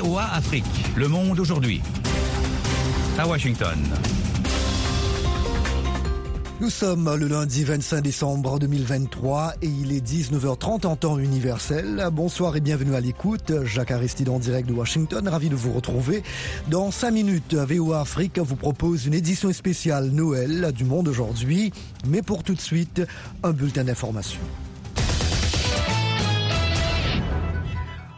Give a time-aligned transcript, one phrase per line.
[0.00, 0.64] VOA Afrique,
[0.96, 1.80] le monde aujourd'hui.
[3.16, 3.78] À Washington.
[6.60, 12.08] Nous sommes le lundi 25 décembre 2023 et il est 19h30 en temps universel.
[12.12, 13.52] Bonsoir et bienvenue à l'écoute.
[13.64, 16.24] Jacques Aristide en direct de Washington, ravi de vous retrouver.
[16.68, 21.72] Dans 5 minutes, VOA Afrique vous propose une édition spéciale Noël du monde aujourd'hui.
[22.08, 23.02] Mais pour tout de suite,
[23.44, 24.40] un bulletin d'information.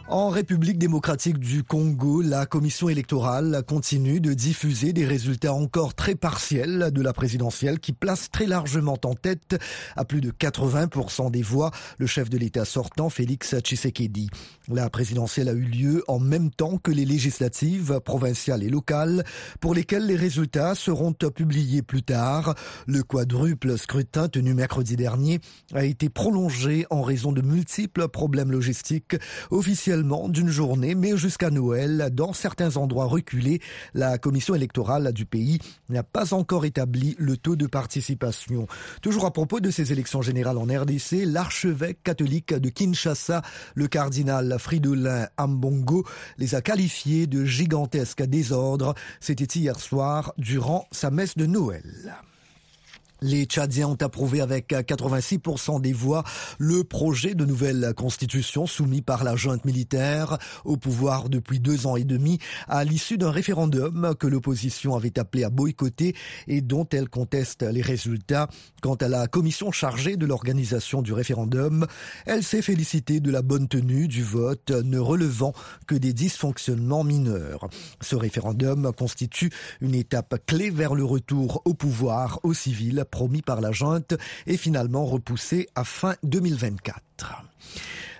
[0.09, 6.15] En République démocratique du Congo, la commission électorale continue de diffuser des résultats encore très
[6.15, 9.57] partiels de la présidentielle qui place très largement en tête
[9.97, 14.29] à plus de 80% des voix le chef de l'État sortant Félix Tshisekedi.
[14.69, 19.25] La présidentielle a eu lieu en même temps que les législatives provinciales et locales
[19.59, 22.55] pour lesquelles les résultats seront publiés plus tard.
[22.85, 25.41] Le quadruple scrutin tenu mercredi dernier
[25.73, 29.17] a été prolongé en raison de multiples problèmes logistiques
[29.51, 33.61] officiels d'une journée, mais jusqu'à Noël, dans certains endroits reculés,
[33.93, 38.67] la commission électorale du pays n'a pas encore établi le taux de participation.
[39.01, 43.41] Toujours à propos de ces élections générales en RDC, l'archevêque catholique de Kinshasa,
[43.75, 46.05] le cardinal Fridolin Ambongo,
[46.37, 48.93] les a qualifiés de gigantesques désordres.
[49.19, 52.15] C'était hier soir durant sa messe de Noël.
[53.21, 56.23] Les Tchadiens ont approuvé avec 86% des voix
[56.59, 61.95] le projet de nouvelle constitution soumis par la junte militaire au pouvoir depuis deux ans
[61.95, 66.15] et demi à l'issue d'un référendum que l'opposition avait appelé à boycotter
[66.47, 68.49] et dont elle conteste les résultats.
[68.81, 71.87] Quant à la commission chargée de l'organisation du référendum,
[72.27, 75.53] elle s'est félicitée de la bonne tenue du vote ne relevant
[75.87, 77.67] que des dysfonctionnements mineurs.
[78.01, 79.49] Ce référendum constitue
[79.81, 84.13] une étape clé vers le retour au pouvoir aux civils promis par la junte
[84.45, 87.43] est finalement repoussé à fin 2024.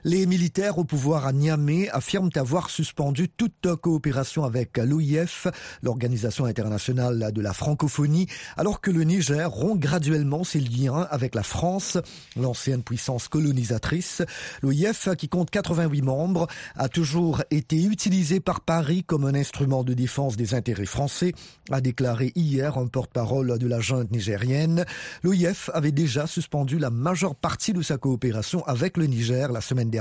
[0.09, 5.47] Les militaires au pouvoir à Niamey affirment avoir suspendu toute coopération avec l'OIF,
[5.83, 11.43] l'Organisation internationale de la francophonie, alors que le Niger rompt graduellement ses liens avec la
[11.43, 11.97] France,
[12.37, 14.21] l'ancienne puissance colonisatrice.
[14.61, 16.47] L'OIF, qui compte 88 membres,
[16.77, 21.33] a toujours été utilisé par Paris comme un instrument de défense des intérêts français,
[21.69, 24.85] a déclaré hier un porte-parole de la junte nigérienne.
[25.23, 29.89] L'OIF avait déjà suspendu la majeure partie de sa coopération avec le Niger la semaine
[29.89, 29.96] dernière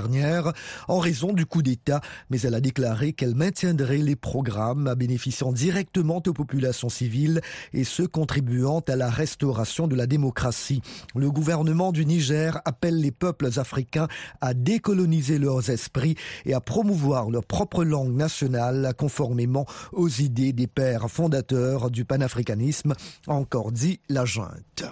[0.88, 6.22] en raison du coup d'État, mais elle a déclaré qu'elle maintiendrait les programmes bénéficiant directement
[6.26, 7.40] aux populations civiles
[7.72, 10.82] et ceux contribuant à la restauration de la démocratie.
[11.14, 14.08] Le gouvernement du Niger appelle les peuples africains
[14.40, 20.66] à décoloniser leurs esprits et à promouvoir leur propre langue nationale conformément aux idées des
[20.66, 22.94] pères fondateurs du panafricanisme,
[23.26, 24.84] encore dit la junte.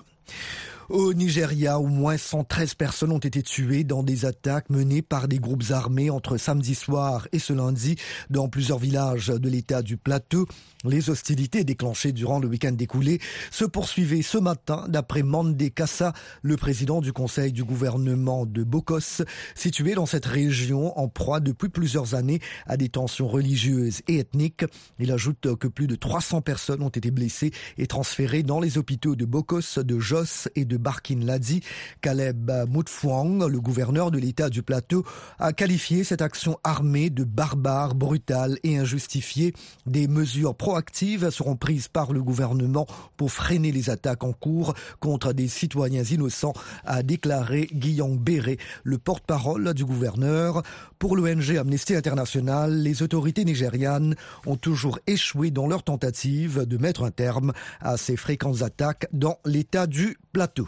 [0.91, 5.39] Au Nigeria, au moins 113 personnes ont été tuées dans des attaques menées par des
[5.39, 7.97] groupes armés entre samedi soir et ce lundi
[8.28, 10.47] dans plusieurs villages de l'état du plateau.
[10.84, 13.19] Les hostilités déclenchées durant le week-end découlé
[13.50, 16.12] se poursuivaient ce matin d'après Mandé Kassa,
[16.43, 19.25] le président du conseil du gouvernement de Bokos,
[19.55, 24.66] situé dans cette région en proie depuis plusieurs années à des tensions religieuses et ethniques.
[24.99, 29.16] Il ajoute que plus de 300 personnes ont été blessées et transférées dans les hôpitaux
[29.16, 31.60] de Bokos, de Jos et de Barkin Ladi,
[32.00, 35.04] Caleb Moutfouang, le gouverneur de l'État du Plateau,
[35.38, 39.54] a qualifié cette action armée de barbare, brutale et injustifiée.
[39.86, 42.86] Des mesures proactives seront prises par le gouvernement
[43.16, 46.54] pour freiner les attaques en cours contre des citoyens innocents,
[46.84, 50.62] a déclaré Guillaume Béré, le porte-parole du gouverneur.
[50.98, 54.14] Pour l'ONG Amnesty International, les autorités nigérianes
[54.46, 59.38] ont toujours échoué dans leur tentative de mettre un terme à ces fréquentes attaques dans
[59.44, 60.63] l'État du Plateau.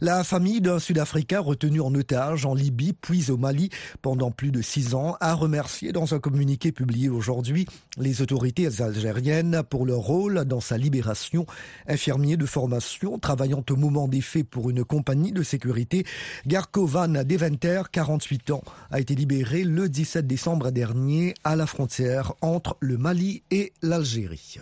[0.00, 3.70] La famille d'un Sud-Africain retenu en otage en Libye puis au Mali
[4.00, 7.66] pendant plus de six ans a remercié dans un communiqué publié aujourd'hui
[7.98, 11.46] les autorités algériennes pour leur rôle dans sa libération.
[11.86, 16.04] Infirmier de formation travaillant au moment des faits pour une compagnie de sécurité,
[16.46, 22.34] Garko Van Deventer, 48 ans, a été libéré le 17 décembre dernier à la frontière
[22.40, 24.58] entre le Mali et l'Algérie.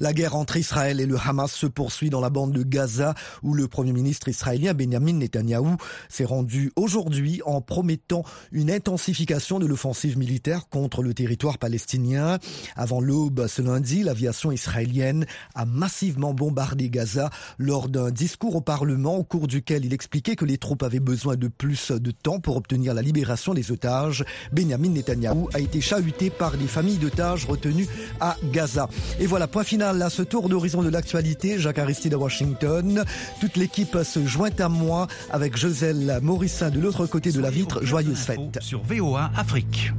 [0.00, 3.54] La guerre entre Israël et le Hamas se poursuit dans la bande de Gaza où
[3.54, 5.76] le premier ministre israélien Benjamin Netanyahou
[6.08, 12.38] s'est rendu aujourd'hui en promettant une intensification de l'offensive militaire contre le territoire palestinien.
[12.76, 19.16] Avant l'aube ce lundi, l'aviation israélienne a massivement bombardé Gaza lors d'un discours au Parlement
[19.16, 22.56] au cours duquel il expliquait que les troupes avaient besoin de plus de temps pour
[22.56, 24.24] obtenir la libération des otages.
[24.52, 27.88] Benjamin Netanyahou a été chahuté par des familles d'otages retenues
[28.20, 28.88] à Gaza.
[29.20, 31.58] Et voilà Point final à ce tour d'horizon de l'actualité.
[31.58, 33.04] Jacques Aristide à Washington.
[33.40, 37.84] Toute l'équipe se joint à moi avec Joselle Morissin de l'autre côté de la vitre.
[37.84, 38.58] Joyeuse fête.
[38.60, 39.92] Sur VOA Afrique.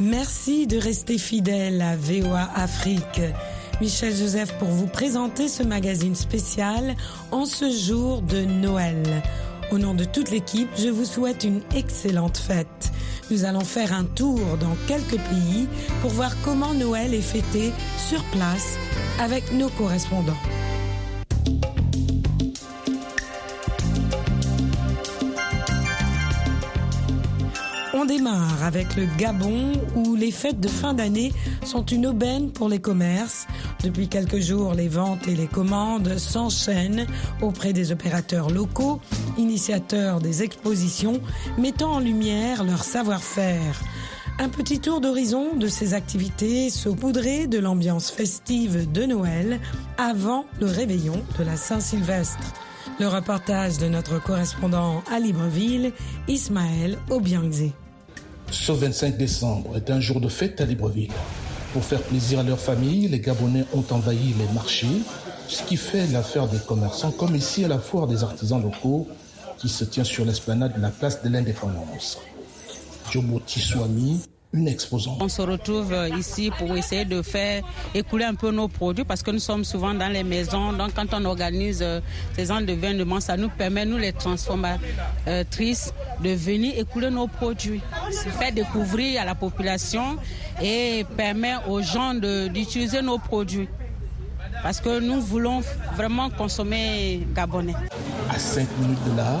[0.00, 3.20] Merci de rester fidèle à VOA Afrique.
[3.80, 6.94] Michel Joseph pour vous présenter ce magazine spécial
[7.30, 9.02] en ce jour de Noël.
[9.70, 12.90] Au nom de toute l'équipe, je vous souhaite une excellente fête.
[13.30, 15.68] Nous allons faire un tour dans quelques pays
[16.00, 18.78] pour voir comment Noël est fêté sur place
[19.20, 20.32] avec nos correspondants.
[28.06, 31.32] Démarre avec le Gabon où les fêtes de fin d'année
[31.64, 33.46] sont une aubaine pour les commerces.
[33.82, 37.06] Depuis quelques jours, les ventes et les commandes s'enchaînent
[37.42, 39.00] auprès des opérateurs locaux,
[39.38, 41.20] initiateurs des expositions,
[41.58, 43.80] mettant en lumière leur savoir-faire.
[44.38, 49.60] Un petit tour d'horizon de ces activités saupoudrées de l'ambiance festive de Noël
[49.98, 52.52] avant le réveillon de la Saint-Sylvestre.
[53.00, 55.92] Le reportage de notre correspondant à Libreville,
[56.28, 57.72] Ismaël Obiangze.
[58.50, 61.12] Ce 25 décembre est un jour de fête à Libreville.
[61.72, 64.86] Pour faire plaisir à leur famille, les Gabonais ont envahi les marchés,
[65.48, 69.08] ce qui fait l'affaire des commerçants, comme ici à la foire des artisans locaux
[69.58, 72.18] qui se tient sur l'esplanade de la place de l'indépendance.
[74.56, 75.18] Une exposante.
[75.20, 77.62] On se retrouve euh, ici pour essayer de faire
[77.94, 80.72] écouler un peu nos produits parce que nous sommes souvent dans les maisons.
[80.72, 82.00] Donc quand on organise euh,
[82.34, 85.92] ces ans d'événements, ça nous permet, nous les transformatrices,
[86.22, 87.82] de venir écouler nos produits,
[88.38, 90.16] faire découvrir à la population
[90.62, 93.68] et permet aux gens d'utiliser nos produits.
[94.62, 95.60] Parce que nous voulons
[95.94, 97.74] vraiment consommer gabonais.
[98.30, 99.38] À 5 minutes de là,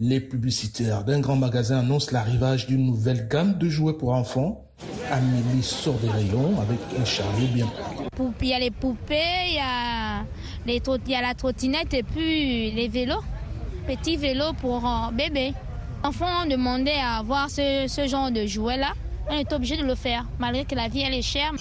[0.00, 4.64] les publicitaires d'un grand magasin annoncent l'arrivage d'une nouvelle gamme de jouets pour enfants.
[5.10, 8.24] Amélie sort des rayons avec un chariot bien pris.
[8.42, 10.24] Il y a les poupées, il y a,
[10.66, 13.22] les, il y a la trottinette et puis les vélos.
[13.86, 15.52] Petits vélos pour euh, bébés.
[16.02, 18.92] Les enfants ont demandé à avoir ce, ce genre de jouets-là.
[19.30, 21.52] On est obligé de le faire, malgré que la vie elle est chère.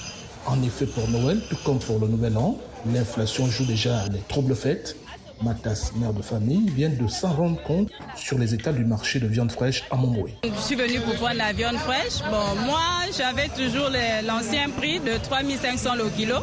[0.47, 2.57] En effet, pour Noël, tout comme pour le Nouvel An,
[2.91, 4.97] l'inflation joue déjà les troubles fêtes.
[5.43, 9.27] Matas, mère de famille, vient de s'en rendre compte sur les états du marché de
[9.27, 10.35] viande fraîche à Montboué.
[10.43, 12.19] Je suis venue pour prendre la viande fraîche.
[12.31, 12.79] Bon, moi,
[13.17, 13.89] j'avais toujours
[14.25, 16.37] l'ancien prix de 3500 le kilo.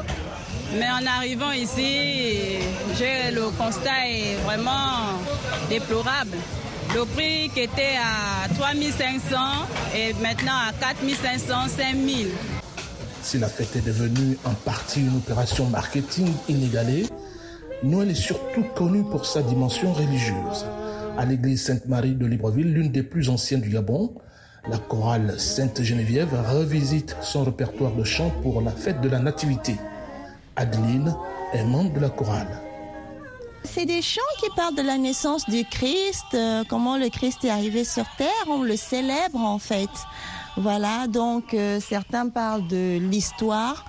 [0.79, 2.58] Mais en arrivant ici,
[3.00, 5.19] le constat est vraiment
[5.69, 6.37] déplorable.
[6.94, 9.37] Le prix qui était à 3500
[9.94, 12.29] est maintenant à 4500, 5000.
[13.23, 17.06] Si la fête est devenue en partie une opération marketing inégalée,
[17.82, 20.67] Noël est surtout connu pour sa dimension religieuse.
[21.17, 24.12] À l'église Sainte-Marie de Libreville, l'une des plus anciennes du Gabon,
[24.69, 29.77] la chorale Sainte-Geneviève revisite son répertoire de chants pour la fête de la Nativité.
[30.56, 31.15] Adeline
[31.55, 32.61] est membre de la chorale.
[33.65, 37.50] C'est des chants qui parlent de la naissance du Christ, euh, comment le Christ est
[37.50, 39.91] arrivé sur terre, on le célèbre en fait.
[40.56, 43.87] Voilà, donc euh, certains parlent de l'histoire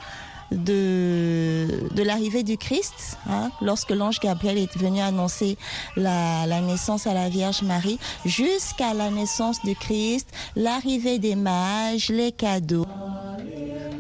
[0.51, 5.57] de, l'arrivée du Christ, hein, lorsque l'ange Gabriel est venu annoncer
[5.95, 12.09] la, la naissance à la Vierge Marie, jusqu'à la naissance du Christ, l'arrivée des mages,
[12.09, 12.85] les cadeaux.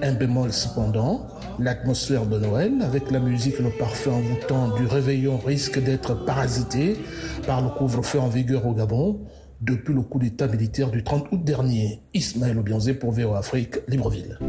[0.01, 1.27] Un bémol cependant,
[1.59, 6.97] l'atmosphère de Noël, avec la musique et le parfum envoûtant du réveillon, risque d'être parasité
[7.45, 9.21] par le couvre-feu en vigueur au Gabon
[9.61, 12.01] depuis le coup d'état militaire du 30 août dernier.
[12.13, 14.39] Ismaël Obianzé pour VO Afrique, Libreville.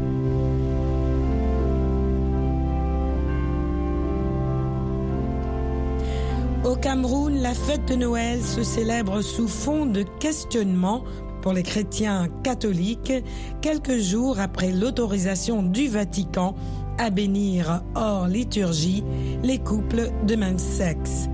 [6.83, 11.05] Cameroun, la fête de Noël se célèbre sous fond de questionnement
[11.41, 13.13] pour les chrétiens catholiques
[13.61, 16.55] quelques jours après l'autorisation du Vatican
[16.97, 19.01] à bénir hors liturgie
[19.43, 21.29] les couples de même sexe.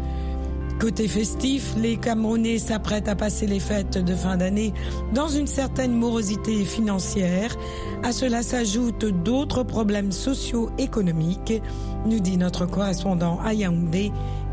[0.79, 4.71] Côté festif, les Camerounais s'apprêtent à passer les fêtes de fin d'année
[5.13, 7.53] dans une certaine morosité financière.
[8.01, 11.61] À cela s'ajoutent d'autres problèmes socio-économiques,
[12.05, 13.53] nous dit notre correspondant à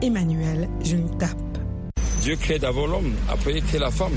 [0.02, 1.36] Emmanuel Juntap.
[2.22, 4.14] Dieu crée d'abord l'homme, après il crée la femme.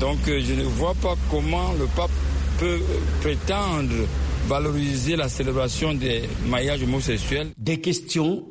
[0.00, 2.10] Donc euh, je ne vois pas comment le pape
[2.58, 2.80] peut
[3.20, 3.94] prétendre
[4.46, 7.48] valoriser la célébration des mariages homosexuels.
[7.58, 8.44] Des questions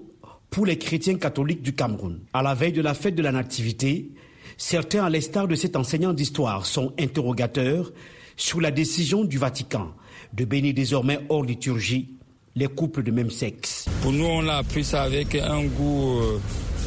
[0.49, 2.19] pour les chrétiens catholiques du Cameroun.
[2.33, 4.11] À la veille de la fête de la Nativité,
[4.57, 7.93] certains, à l'instar de cet enseignant d'histoire, sont interrogateurs
[8.35, 9.91] sur la décision du Vatican
[10.33, 12.14] de bénir désormais hors liturgie
[12.55, 13.85] les couples de même sexe.
[14.01, 16.39] Pour nous, on a appris ça avec un goût euh,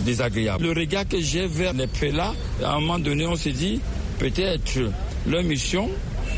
[0.05, 0.65] désagréable.
[0.65, 2.33] Le regard que j'ai vers les prélats,
[2.65, 3.81] à un moment donné, on s'est dit,
[4.19, 4.79] peut-être
[5.27, 5.91] leur mission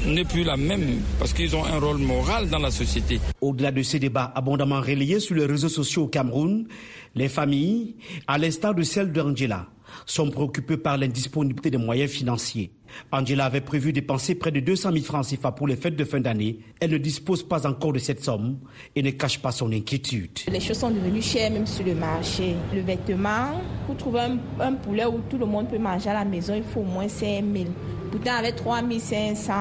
[0.06, 3.20] n'est plus la même parce qu'ils ont un rôle moral dans la société.
[3.40, 6.66] Au-delà de ces débats abondamment relayés sur les réseaux sociaux au Cameroun,
[7.14, 7.94] les familles,
[8.26, 9.66] à l'instar de celle d'Angela,
[10.06, 12.73] sont préoccupées par l'indisponibilité des moyens financiers.
[13.12, 16.20] Angela avait prévu dépenser près de 200 000 francs CFA pour les fêtes de fin
[16.20, 16.59] d'année.
[16.80, 18.59] Elle ne dispose pas encore de cette somme
[18.94, 20.40] et ne cache pas son inquiétude.
[20.50, 22.56] Les choses sont devenues chères même sur le marché.
[22.75, 24.20] Le vêtement, pour trouver
[24.61, 27.09] un, poulet où tout le monde peut manger à la maison, il faut au moins
[27.09, 27.66] 5 000.
[28.11, 29.52] Pourtant, avec 3 500,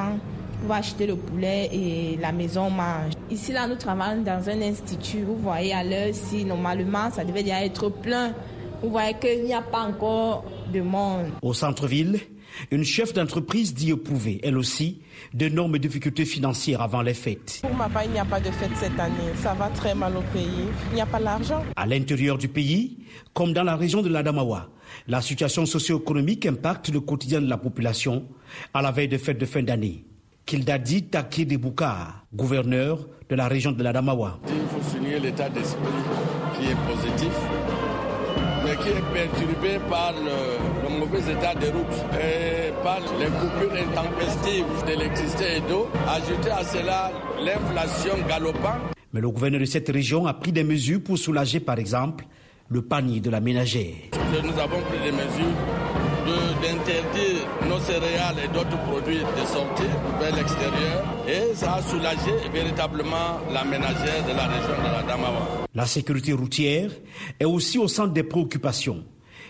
[0.64, 3.14] on va acheter le poulet et la maison mange.
[3.30, 5.22] Ici, là, nous travaillons dans un institut.
[5.26, 8.34] Vous voyez à l'heure, si normalement, ça devait déjà être plein.
[8.82, 11.28] Vous voyez qu'il n'y a pas encore de monde.
[11.42, 12.20] Au centre-ville,
[12.72, 15.02] une chef d'entreprise dit éprouver, elle aussi,
[15.34, 17.60] d'énormes difficultés financières avant les fêtes.
[17.62, 19.16] Pour ma part, il n'y a pas de fête cette année.
[19.42, 20.68] Ça va très mal au pays.
[20.92, 21.64] Il n'y a pas l'argent.
[21.76, 22.98] À l'intérieur du pays,
[23.34, 24.70] comme dans la région de l'Adamawa,
[25.08, 28.26] la situation socio-économique impacte le quotidien de la population
[28.74, 30.06] à la veille des fêtes de fin d'année.
[30.46, 34.40] Kildadi Taki Debouka, gouverneur de la région de l'Adamawa.
[34.48, 35.84] Il faut souligner l'état d'esprit
[36.58, 37.32] qui est positif
[38.82, 45.58] qui est perturbé par le, mauvais état des routes et par les coupures intempestives d'électricité
[45.58, 45.88] et d'eau.
[46.08, 47.12] Ajouter à cela
[47.44, 48.94] l'inflation galopante.
[49.14, 52.26] Mais le gouverneur de cette région a pris des mesures pour soulager, par exemple,
[52.70, 53.96] le panier de la ménagère.
[54.44, 55.56] Nous avons pris des mesures
[56.62, 63.40] d'interdire nos céréales et d'autres produits de sortir vers l'extérieur et ça a soulagé véritablement
[63.52, 65.48] la ménagère de la région de la Damawa.
[65.76, 66.92] La sécurité routière
[67.40, 69.04] est aussi au centre des préoccupations.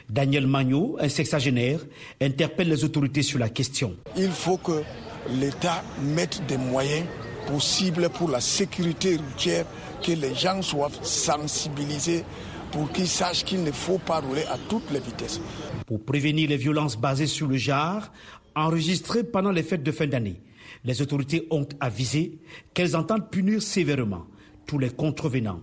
[0.10, 1.80] Daniel Magno, un sexagénaire,
[2.20, 3.96] interpelle les autorités sur la question.
[4.18, 4.82] Il faut que
[5.30, 7.06] l'État mette des moyens
[7.48, 9.66] possibles pour la sécurité routière,
[10.04, 12.24] que les gens soient sensibilisés
[12.72, 15.40] pour qu'ils sachent qu'il ne faut pas rouler à toutes les vitesses.
[15.88, 18.12] Pour prévenir les violences basées sur le genre,
[18.56, 20.42] enregistrées pendant les fêtes de fin d'année,
[20.84, 22.40] les autorités ont avisé
[22.74, 24.26] qu'elles entendent punir sévèrement
[24.66, 25.62] tous les contrevenants.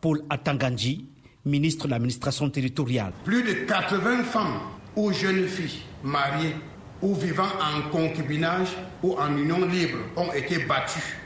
[0.00, 1.06] Paul Atanganji,
[1.44, 3.12] ministre de l'administration territoriale.
[3.24, 4.60] Plus de 80 femmes
[4.96, 6.54] ou jeunes filles mariées
[7.02, 8.68] ou vivant en concubinage
[9.02, 11.18] ou en union libre ont été battues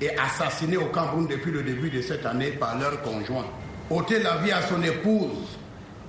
[0.00, 3.46] et assassinées au Cameroun depuis le début de cette année par leurs conjoints
[3.90, 5.58] ôter la vie à son épouse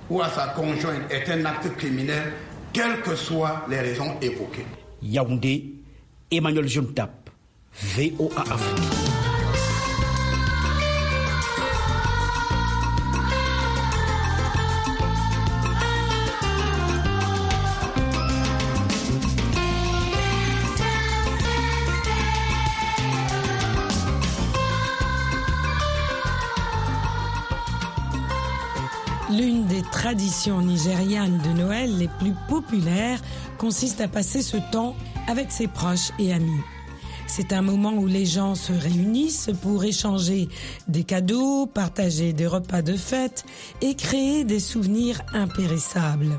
[0.08, 2.32] ou à sa conjointe est un acte criminel,
[2.72, 4.66] quelles que soient les raisons évoquées.
[5.02, 5.74] Yaoundé,
[6.30, 7.30] Emmanuel Juntap,
[7.72, 9.15] VOA Afrique.
[30.86, 33.20] De Noël les plus populaires
[33.58, 34.94] consiste à passer ce temps
[35.26, 36.60] avec ses proches et amis.
[37.26, 40.48] C'est un moment où les gens se réunissent pour échanger
[40.86, 43.44] des cadeaux, partager des repas de fête
[43.80, 46.38] et créer des souvenirs impérissables.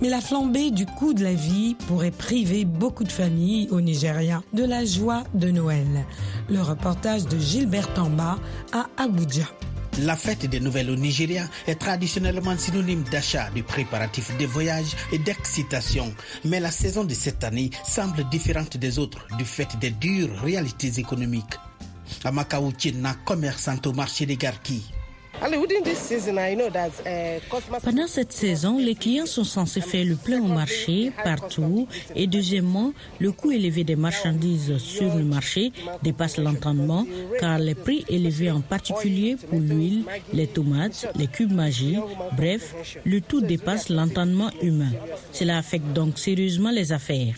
[0.00, 4.42] Mais la flambée du coût de la vie pourrait priver beaucoup de familles au Nigeria
[4.54, 6.06] de la joie de Noël.
[6.48, 8.38] Le reportage de Gilbert Tamba
[8.72, 9.44] à Abuja.
[10.00, 15.18] La fête des nouvelles au Nigeria est traditionnellement synonyme d'achat, de préparatifs de voyages et
[15.18, 16.14] d'excitation.
[16.44, 20.98] Mais la saison de cette année semble différente des autres du fait des dures réalités
[21.00, 21.54] économiques.
[22.24, 24.84] Amakauchi commerçante au marché des Garki.
[27.82, 32.92] Pendant cette saison, les clients sont censés faire le plein au marché partout et deuxièmement,
[33.18, 37.06] le coût élevé des marchandises sur le marché dépasse l'entendement
[37.38, 41.98] car les prix élevés en particulier pour l'huile, les tomates, les cubes magiques,
[42.36, 42.74] bref,
[43.04, 44.92] le tout dépasse l'entendement humain.
[45.32, 47.34] Cela affecte donc sérieusement les affaires.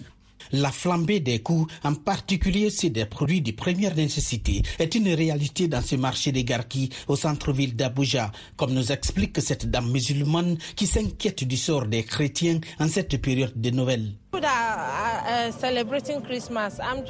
[0.53, 5.69] La flambée des coûts, en particulier ceux des produits de première nécessité, est une réalité
[5.69, 10.87] dans ce marché des Garki au centre-ville d'Abuja, comme nous explique cette dame musulmane qui
[10.87, 14.13] s'inquiète du sort des chrétiens en cette période de Noël.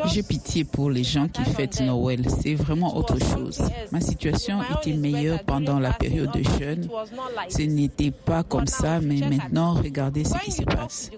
[0.06, 2.26] J'ai pitié pour les gens qui fêtent Noël.
[2.42, 3.62] C'est vraiment autre chose.
[3.92, 6.88] Ma situation était meilleure pendant la période de jeûne.
[7.48, 11.10] Ce n'était pas comme ça, mais maintenant, regardez ce qui se passe.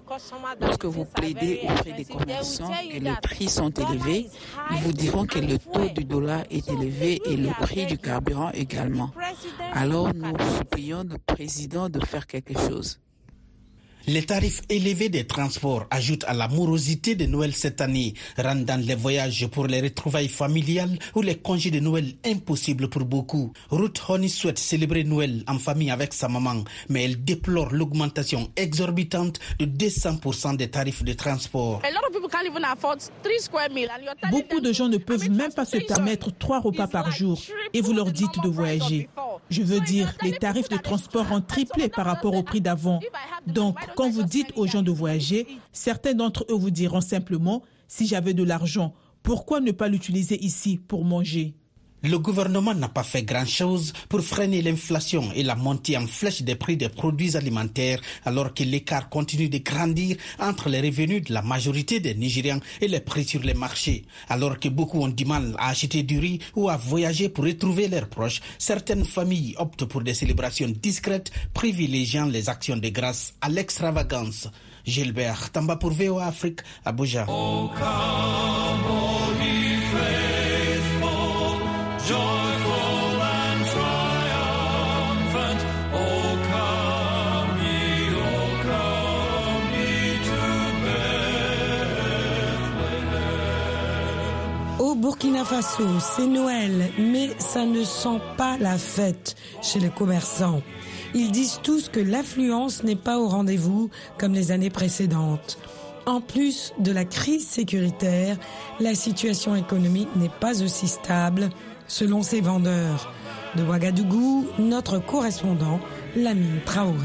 [0.59, 4.29] Lorsque vous plaidez auprès des commerçants que les prix sont élevés,
[4.71, 8.51] ils vous diront que le taux du dollar est élevé et le prix du carburant
[8.53, 9.11] également.
[9.73, 12.99] Alors, nous supplions le président de faire quelque chose.
[14.07, 18.95] Les tarifs élevés des transports ajoutent à la morosité de Noël cette année, rendant les
[18.95, 23.53] voyages pour les retrouvailles familiales ou les congés de Noël impossibles pour beaucoup.
[23.69, 29.39] Ruth Honey souhaite célébrer Noël en famille avec sa maman, mais elle déplore l'augmentation exorbitante
[29.59, 31.81] de 200% des tarifs de transport.
[34.31, 37.39] Beaucoup de gens ne peuvent même pas se permettre trois repas par jour
[37.73, 39.09] et vous leur dites de voyager.
[39.51, 43.01] Je veux dire, les tarifs de transport ont triplé par rapport au prix d'avant.
[43.45, 48.07] Donc, quand vous dites aux gens de voyager, certains d'entre eux vous diront simplement, si
[48.07, 48.93] j'avais de l'argent,
[49.23, 51.53] pourquoi ne pas l'utiliser ici pour manger?
[52.03, 56.55] Le gouvernement n'a pas fait grand-chose pour freiner l'inflation et la montée en flèche des
[56.55, 61.41] prix des produits alimentaires alors que l'écart continue de grandir entre les revenus de la
[61.41, 64.03] majorité des Nigérians et les prix sur les marchés.
[64.29, 67.87] Alors que beaucoup ont du mal à acheter du riz ou à voyager pour retrouver
[67.87, 73.49] leurs proches, certaines familles optent pour des célébrations discrètes privilégiant les actions de grâce à
[73.49, 74.47] l'extravagance.
[74.85, 77.27] Gilbert Tamba pour VOA Afrique, Abuja.
[94.81, 100.63] Au Burkina Faso, c'est Noël, mais ça ne sent pas la fête chez les commerçants.
[101.13, 105.59] Ils disent tous que l'affluence n'est pas au rendez-vous comme les années précédentes.
[106.07, 108.37] En plus de la crise sécuritaire,
[108.79, 111.51] la situation économique n'est pas aussi stable
[111.85, 113.13] selon ses vendeurs.
[113.55, 115.79] De Ouagadougou, notre correspondant,
[116.15, 116.97] Lamine Traoré.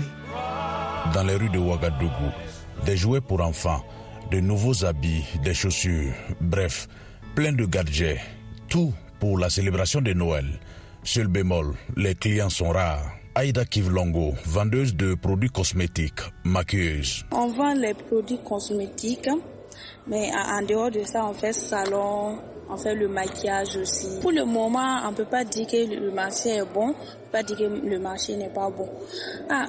[1.12, 2.32] Dans les rues de Ouagadougou,
[2.86, 3.84] des jouets pour enfants,
[4.30, 6.88] de nouveaux habits, des chaussures, bref,
[7.36, 8.18] plein de gadgets,
[8.66, 10.46] tout pour la célébration de Noël.
[11.04, 13.12] Seul bémol, les clients sont rares.
[13.34, 17.26] Aïda Kivlongo, vendeuse de produits cosmétiques, maquilleuse.
[17.32, 19.28] On vend les produits cosmétiques,
[20.06, 22.38] mais en dehors de ça, on fait salon,
[22.70, 24.18] on fait le maquillage aussi.
[24.22, 27.32] Pour le moment, on ne peut pas dire que le marché est bon, on peut
[27.32, 28.88] pas dire que le marché n'est pas bon.
[29.50, 29.66] Ah,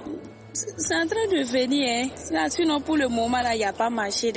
[0.78, 2.10] c'est en train de venir.
[2.34, 2.50] Hein.
[2.50, 4.32] Sinon, pour le moment, là, il n'y a pas marché.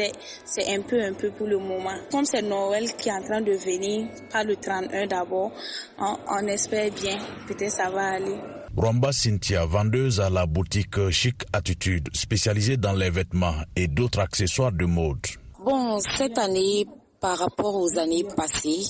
[0.44, 1.94] C'est un peu, un peu pour le moment.
[2.10, 5.52] Comme c'est Noël qui est en train de venir, pas le 31 d'abord,
[5.98, 7.18] on, on espère bien.
[7.46, 8.36] Peut-être ça va aller.
[8.76, 14.72] Rwamba Cynthia, vendeuse à la boutique Chic Attitude, spécialisée dans les vêtements et d'autres accessoires
[14.72, 15.18] de mode.
[15.64, 16.86] Bon, cette année,
[17.20, 18.82] par rapport aux années passées,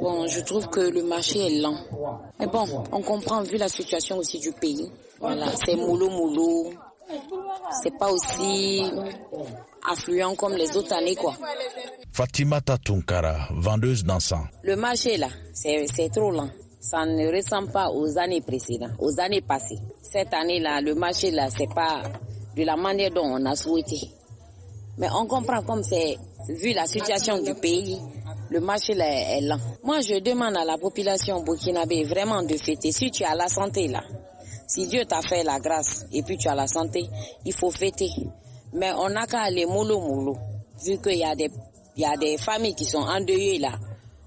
[0.00, 1.76] bon, je trouve que le marché est lent.
[2.38, 4.90] Mais bon, on comprend vu la situation aussi du pays.
[5.20, 6.72] Voilà, c'est moulot moulot.
[7.82, 8.82] C'est pas aussi
[9.90, 11.34] affluent comme les autres années, quoi.
[12.12, 14.46] Fatima Tatunkara, vendeuse d'encens.
[14.62, 19.40] Le marché là, c'est trop lent ça ne ressemble pas aux années précédentes, aux années
[19.42, 19.78] passées.
[20.00, 22.02] Cette année-là, le marché là, c'est pas
[22.56, 23.98] de la manière dont on a souhaité.
[24.96, 26.16] Mais on comprend comme c'est,
[26.48, 27.98] vu la situation du pays,
[28.50, 29.58] le marché là est lent.
[29.84, 32.92] Moi, je demande à la population burkinabé vraiment de fêter.
[32.92, 34.02] Si tu as la santé là,
[34.66, 37.06] si Dieu t'a fait la grâce et puis tu as la santé,
[37.44, 38.10] il faut fêter.
[38.72, 40.36] Mais on n'a qu'à aller mollo mollo,
[40.84, 41.50] vu qu'il y a des,
[41.96, 43.72] il y a des familles qui sont endeuillées là.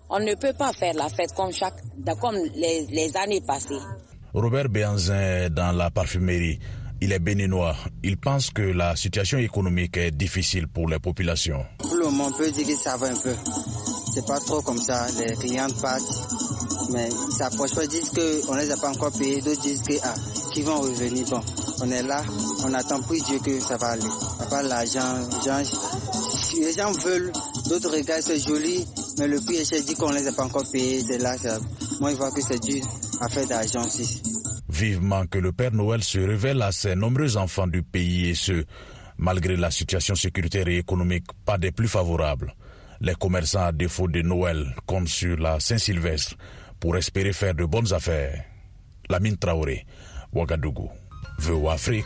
[0.09, 1.79] On ne peut pas faire la fête comme, chaque,
[2.19, 3.79] comme les, années passées.
[4.33, 6.59] Robert Béanzin dans la parfumerie.
[6.99, 7.75] Il est béninois.
[8.03, 11.65] Il pense que la situation économique est difficile pour les populations.
[12.33, 13.33] On peut dire que ça va un peu.
[14.13, 15.05] C'est pas trop comme ça.
[15.19, 17.83] Les clients passent, mais ils s'approchent pas.
[17.83, 19.41] Ils disent qu'on les a pas encore payés.
[19.41, 20.13] D'autres disent que, ah,
[20.53, 21.27] qu'ils vont revenir.
[21.29, 21.41] Bon,
[21.81, 22.23] on est là.
[22.63, 24.03] On attend pour Dieu que ça va aller.
[24.39, 25.15] a pas l'argent.
[26.57, 27.33] Les gens veulent.
[27.67, 28.85] D'autres regardent, c'est joli.
[29.17, 31.03] Mais le prix est dit qu'on les a pas encore payés.
[31.05, 31.35] C'est là,
[31.99, 32.81] moi, je vois que c'est dur
[33.19, 34.21] à faire d'argent aussi.
[34.69, 38.63] Vivement que le Père Noël se révèle à ses nombreux enfants du pays et ce,
[39.21, 42.53] malgré la situation sécuritaire et économique pas des plus favorables.
[42.99, 46.35] Les commerçants à défaut de Noël comptent sur la Saint-Sylvestre
[46.79, 48.43] pour espérer faire de bonnes affaires.
[49.09, 49.85] Lamine Traoré,
[50.33, 50.89] Ouagadougou,
[51.39, 52.05] VO Afrique.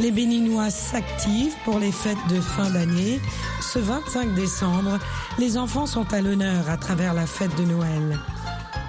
[0.00, 3.20] Les Béninois s'activent pour les fêtes de fin d'année.
[3.74, 5.00] Ce 25 décembre,
[5.36, 8.20] les enfants sont à l'honneur à travers la fête de Noël.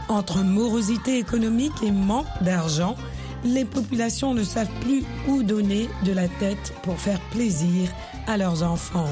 [0.09, 2.95] Entre morosité économique et manque d'argent,
[3.43, 7.89] les populations ne savent plus où donner de la tête pour faire plaisir
[8.27, 9.09] à leurs enfants.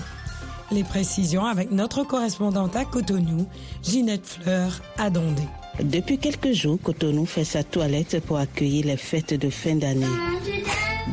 [0.70, 3.48] Les précisions avec notre correspondante à Cotonou,
[3.82, 5.42] Ginette Fleur, à Dondé.
[5.82, 10.06] Depuis quelques jours, Cotonou fait sa toilette pour accueillir les fêtes de fin d'année.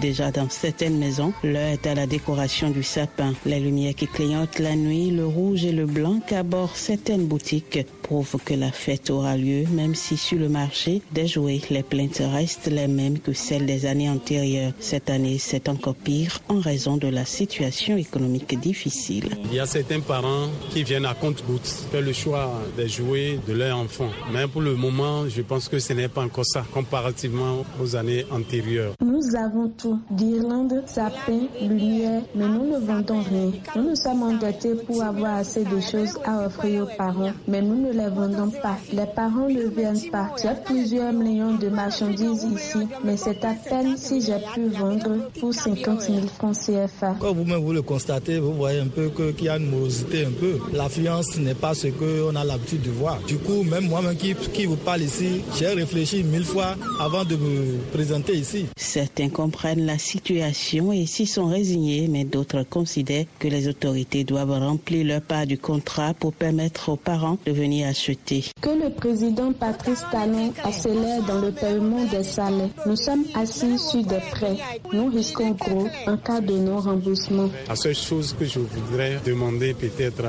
[0.00, 3.34] Déjà dans certaines maisons, l'heure est à la décoration du sapin.
[3.44, 8.38] Les lumières qui clignotent la nuit, le rouge et le blanc qu'abordent certaines boutiques prouvent
[8.44, 12.68] que la fête aura lieu, même si sur le marché des jouets, les plaintes restent
[12.68, 14.72] les mêmes que celles des années antérieures.
[14.80, 19.36] Cette année, c'est encore pire en raison de la situation économique difficile.
[19.44, 23.52] Il y a certains parents qui viennent à compte-gouttes faire le choix des jouets de
[23.52, 24.10] leurs enfants.
[24.32, 28.24] Mais pour le moment, je pense que ce n'est pas encore ça comparativement aux années
[28.30, 28.94] antérieures.
[29.20, 33.50] Nous avons tout, guirlandes, sapins, lumière, mais nous ne vendons rien.
[33.76, 37.76] Nous nous sommes endettés pour avoir assez de choses à offrir aux parents, mais nous
[37.86, 38.78] ne les vendons pas.
[38.94, 40.30] Les parents ne viennent pas.
[40.40, 45.52] J'ai plusieurs millions de marchandises ici, mais c'est à peine si j'ai pu vendre pour
[45.52, 47.16] 50 000 francs CFA.
[47.20, 50.30] Quand vous-même vous le constatez, vous voyez un peu qu'il y a une morosité un
[50.32, 50.58] peu.
[50.72, 53.18] L'affluence n'est pas ce qu'on a l'habitude de voir.
[53.26, 57.36] Du coup, même moi-même qui, qui vous parle ici, j'ai réfléchi mille fois avant de
[57.36, 58.64] me présenter ici.
[59.10, 64.52] Certains comprennent la situation et s'y sont résignés, mais d'autres considèrent que les autorités doivent
[64.52, 68.44] remplir leur part du contrat pour permettre aux parents de venir acheter.
[68.60, 72.68] Que le président Patrice Talon accélère dans le paiement des salaires.
[72.86, 74.56] Nous sommes assis sur des prêts.
[74.92, 77.50] Nous risquons gros en cas de non-remboursement.
[77.68, 80.22] La seule chose que je voudrais demander peut-être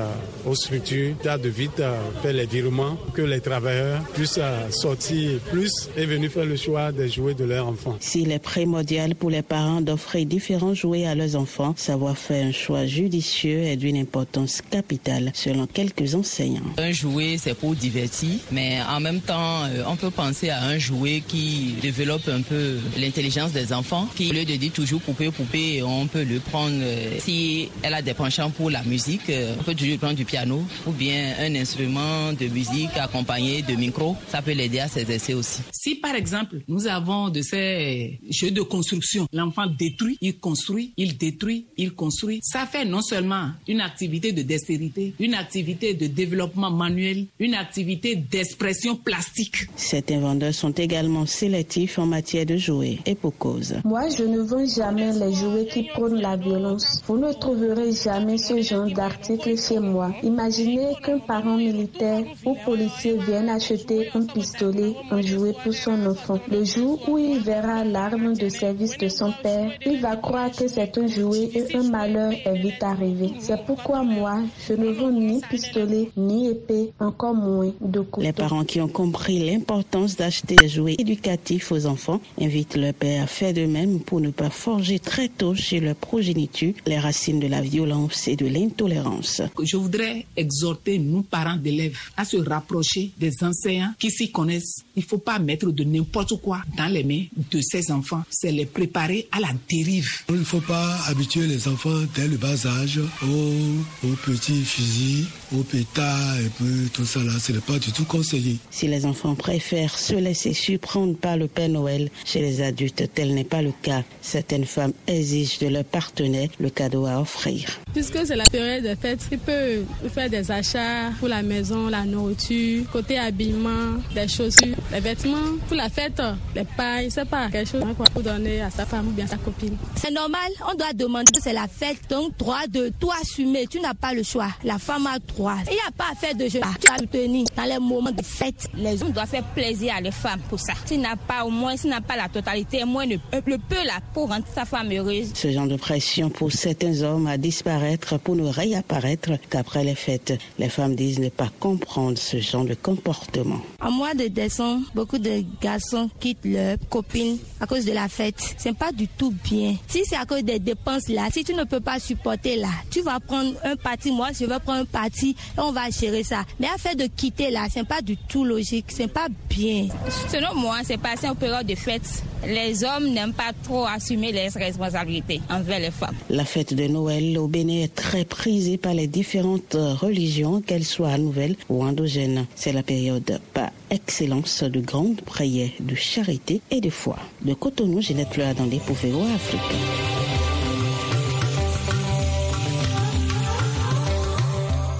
[0.44, 1.80] aux structures, de vite
[2.20, 4.40] faire les virements, que les travailleurs puissent
[4.70, 7.96] sortir plus et venir faire le choix des jouets de leurs enfants.
[8.00, 8.40] S'il est
[8.72, 13.64] primordial pour les parents d'offrir différents jouets à leurs enfants, savoir faire un choix judicieux
[13.64, 16.62] est d'une importance capitale selon quelques enseignants.
[16.78, 20.78] Un jouet, c'est pour divertir, mais en même temps, euh, on peut penser à un
[20.78, 25.30] jouet qui développe un peu l'intelligence des enfants, qui au lieu de dire toujours poupée,
[25.30, 29.54] poupée, on peut le prendre, euh, si elle a des penchants pour la musique, euh,
[29.60, 34.16] on peut toujours prendre du piano ou bien un instrument de musique accompagné de micro,
[34.28, 35.60] ça peut l'aider à s'exercer aussi.
[35.72, 41.16] Si par exemple, nous avons de ces jeux de construction, l'enfant détruit, il construit, il
[41.16, 46.70] détruit, il construit, ça fait non seulement une activité de dextérité, une activité de développement
[46.70, 49.66] manuel, une activité d'expression plastique.
[49.76, 53.74] Certains vendeurs sont également sélectifs en matière de jouets et pour cause.
[53.84, 57.02] Moi, je ne vends jamais les jouets qui prônent la violence.
[57.06, 60.12] Vous ne trouverez jamais ce genre d'article chez moi.
[60.22, 66.40] Imaginez qu'un parent militaire ou policier vienne acheter un pistolet, un jouet pour son enfant.
[66.50, 70.68] Le jour où il verra l'arme de service de son père, il va croire que
[70.68, 73.32] c'est un jouet et un malheur est vite arrivé.
[73.40, 78.26] C'est pourquoi moi, je ne vends ni pistolet, ni épée, encore moins de couteau.
[78.26, 83.24] Les parents qui ont compris l'importance d'acheter des jouets éducatifs aux enfants invitent leur père
[83.24, 87.40] à faire de même pour ne pas forger très tôt chez leur progéniture les racines
[87.40, 89.42] de la violence et de l'intolérance.
[89.62, 94.84] Je voudrais exhorter nous, parents d'élèves, à se rapprocher des enseignants qui s'y connaissent.
[94.96, 98.22] Il ne faut pas mettre de n'importe quoi dans les mains de ces enfants.
[98.30, 100.08] C'est les préparer à la dérive.
[100.28, 105.26] Il ne faut pas habituer les enfants dès le bas âge aux, aux petits fusils,
[105.54, 107.32] aux pétards et puis tout ça là.
[107.38, 108.58] Ce n'est pas du tout conseillé.
[108.70, 113.34] Si les enfants préfèrent se laisser surprendre par le Père Noël, chez les adultes, tel
[113.34, 114.02] n'est pas le cas.
[114.20, 117.80] Certaines femmes exigent de leur partenaire le cadeau à offrir.
[117.92, 122.04] Puisque c'est la période des fêtes, il peut faire des achats pour la maison, la
[122.04, 125.36] nourriture, côté habillement, des chaussures, des vêtements.
[125.68, 126.20] Pour la fête,
[126.54, 129.36] les pailles, c'est pas quelque chose pour donner à sa femme ou bien à sa
[129.36, 129.76] copine.
[129.96, 133.66] C'est normal, on doit demander que c'est la fête, donc droit de tout assumer.
[133.68, 134.48] Tu n'as pas le choix.
[134.64, 135.56] La femme a droit.
[135.66, 136.60] Il n'y a pas à faire de jeu.
[136.80, 138.68] Tu as tenir dans les moments de fête.
[138.74, 140.72] Les hommes doivent faire plaisir à les femmes pour ça.
[140.86, 143.16] S'il n'a pas au moins, s'il n'a pas la totalité, moins le,
[143.46, 145.30] le peu là pour rendre sa femme heureuse.
[145.34, 150.38] Ce genre de pression pousse certains hommes à disparaître pour ne réapparaître qu'après les fêtes.
[150.58, 153.60] Les femmes disent ne pas comprendre ce genre de comportement.
[153.80, 158.54] En mois de décembre, beaucoup de garçons quittent leurs copines à cause de la fête.
[158.56, 159.76] C'est pas du tout bien.
[159.88, 163.00] Si c'est à cause des dépenses là, si tu ne peux pas supporter là, tu
[163.02, 166.44] vas prendre un parti, moi je vais prendre un parti et on va gérer ça.
[166.58, 169.88] Mais à faire de quitter là, c'est pas du tout logique, c'est pas bien.
[170.30, 172.22] Selon moi, c'est passé en période de fête.
[172.46, 176.16] Les hommes n'aiment pas trop assumer les responsabilités envers les femmes.
[176.28, 181.16] La fête de Noël au Bénin est très prisée par les différentes religions, qu'elles soient
[181.18, 182.46] nouvelles ou endogènes.
[182.56, 187.16] C'est la période par excellence de grandes prières, de charité et de foi.
[187.42, 189.60] De Cotonou, Ginette Loadandé pour VOA Afrique.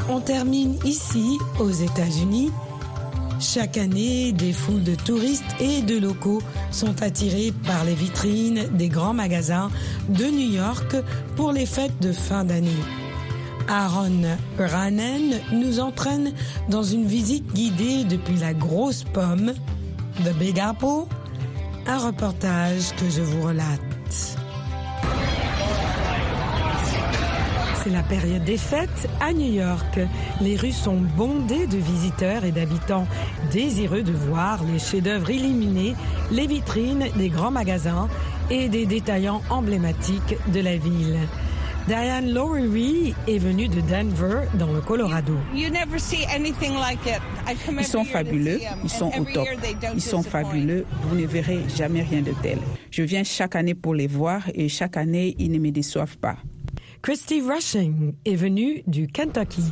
[0.09, 2.50] On termine ici, aux États-Unis.
[3.42, 8.88] Chaque année, des foules de touristes et de locaux sont attirés par les vitrines des
[8.88, 9.68] grands magasins
[10.09, 10.94] de New York
[11.35, 12.70] pour les fêtes de fin d'année.
[13.68, 14.22] Aaron
[14.59, 16.33] Ranen nous entraîne
[16.68, 19.52] dans une visite guidée depuis la grosse pomme
[20.24, 21.09] de Big Apple,
[21.88, 24.41] un reportage que je vous relate.
[27.83, 29.99] C'est la période des fêtes à New York.
[30.40, 33.09] Les rues sont bondées de visiteurs et d'habitants
[33.51, 35.97] désireux de voir les chefs-d'œuvre illuminés,
[36.31, 38.09] les vitrines des grands magasins
[38.51, 41.18] et des détaillants emblématiques de la ville.
[41.88, 45.35] Diane Lowery est venue de Denver, dans le Colorado.
[45.53, 45.73] Ils
[47.85, 49.49] sont fabuleux, ils sont au top,
[49.92, 52.59] ils sont fabuleux, vous ne verrez jamais rien de tel.
[52.92, 56.37] Je viens chaque année pour les voir et chaque année, ils ne me déçoivent pas.
[57.03, 59.62] Christy Rushing est venue du Kentucky.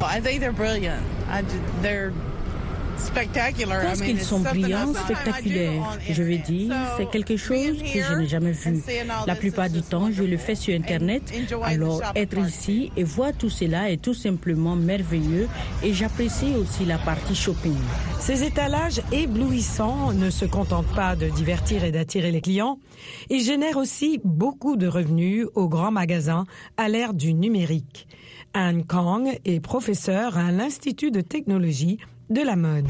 [3.01, 5.99] Je pense qu'ils sont brillants, spectaculaires.
[6.09, 8.83] Je veux dire, c'est quelque chose que je n'ai jamais vu.
[9.27, 11.23] La plupart du temps, je le fais sur Internet.
[11.63, 15.49] Alors, être ici et voir tout cela est tout simplement merveilleux
[15.83, 17.77] et j'apprécie aussi la partie shopping.
[18.21, 22.79] Ces étalages éblouissants ne se contentent pas de divertir et d'attirer les clients.
[23.31, 26.45] Ils génèrent aussi beaucoup de revenus aux grands magasins
[26.77, 28.07] à l'ère du numérique.
[28.53, 31.99] Anne Kong est professeure à l'Institut de technologie
[32.31, 32.87] de la mode.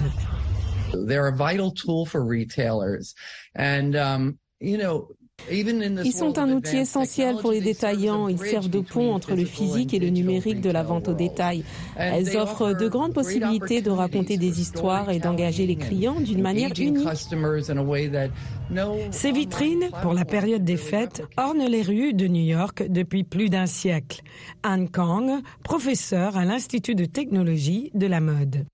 [5.51, 8.29] Ils sont un outil essentiel pour les détaillants.
[8.29, 11.65] Ils servent de pont entre le physique et le numérique de la vente au détail.
[11.97, 16.73] Elles offrent de grandes possibilités de raconter des histoires et d'engager les clients d'une manière
[16.79, 17.09] unique.
[19.11, 23.49] Ces vitrines, pour la période des fêtes, ornent les rues de New York depuis plus
[23.49, 24.23] d'un siècle.
[24.63, 28.65] Anne Kang, professeure à l'Institut de technologie de la mode.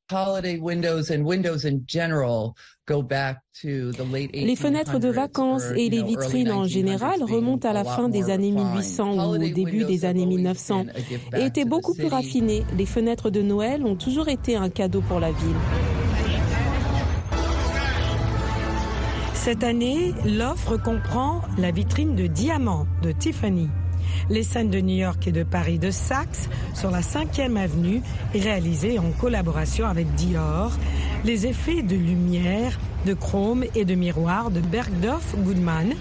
[2.89, 8.53] Les fenêtres de vacances et les vitrines en général remontent à la fin des années
[8.53, 10.87] 1800 ou au début des années 1900
[11.37, 12.65] et étaient beaucoup plus raffinées.
[12.77, 15.57] Les fenêtres de Noël ont toujours été un cadeau pour la ville.
[19.35, 23.69] Cette année, l'offre comprend la vitrine de diamants de Tiffany
[24.31, 28.99] les scènes de New York et de Paris de Saks sur la 5e avenue réalisées
[28.99, 30.73] en collaboration avec Dior,
[31.25, 35.95] les effets de lumière, de chrome et de miroir de Bergdorf Goodman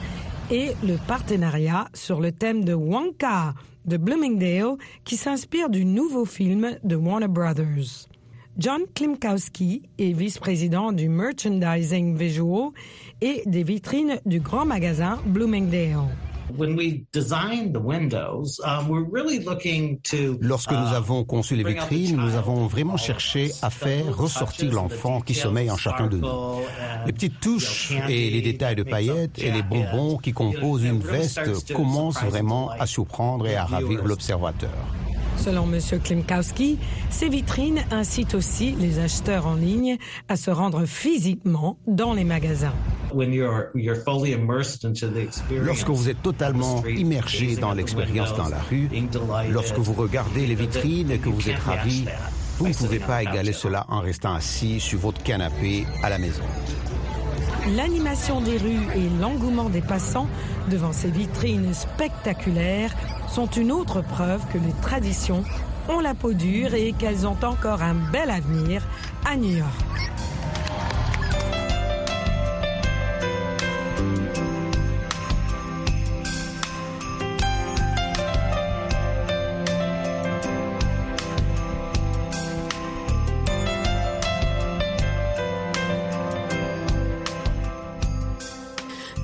[0.51, 3.53] et le partenariat sur le thème de Wonka
[3.85, 8.07] de Bloomingdale qui s'inspire du nouveau film de Warner Brothers.
[8.57, 12.69] John Klimkowski est vice-président du merchandising visual
[13.21, 16.07] et des vitrines du grand magasin Bloomingdale.
[20.41, 25.21] Lorsque nous uh, avons conçu les vitrines, nous avons vraiment cherché à faire ressortir l'enfant
[25.21, 26.27] qui sommeille en chacun de nous.
[27.05, 31.73] Les petites touches et les détails de paillettes et les bonbons qui composent une veste
[31.73, 34.71] commencent vraiment à surprendre et à ravir l'observateur.
[35.37, 35.79] Selon M.
[36.03, 36.77] Klimkowski,
[37.09, 42.73] ces vitrines incitent aussi les acheteurs en ligne à se rendre physiquement dans les magasins.
[45.63, 48.89] Lorsque vous êtes totalement immergé dans l'expérience dans la rue,
[49.51, 52.05] lorsque vous regardez les vitrines et que vous êtes ravi,
[52.57, 56.43] vous ne pouvez pas égaler cela en restant assis sur votre canapé à la maison.
[57.75, 60.27] L'animation des rues et l'engouement des passants
[60.69, 62.95] devant ces vitrines spectaculaires
[63.27, 65.43] sont une autre preuve que les traditions
[65.89, 68.81] ont la peau dure et qu'elles ont encore un bel avenir
[69.25, 70.14] à New York.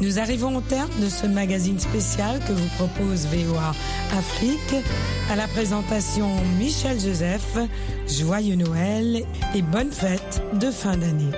[0.02, 3.76] Nous arrivons au terme de ce magazine spécial que vous propose VOA
[4.18, 4.84] Afrique.
[5.30, 7.58] À la présentation Michel Joseph,
[8.08, 11.30] joyeux Noël et bonne fête de fin d'année.